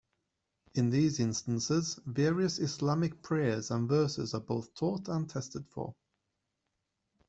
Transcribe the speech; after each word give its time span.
In 0.73 0.89
these 0.89 1.19
instances, 1.19 1.99
various 2.07 2.57
Islamic 2.57 3.21
prayers 3.21 3.69
and 3.69 3.87
verses 3.87 4.33
are 4.33 4.41
both 4.41 4.73
taught 4.73 5.07
and 5.09 5.29
tested 5.29 5.67
for. 5.69 5.93